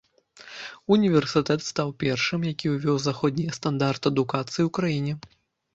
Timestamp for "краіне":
4.81-5.13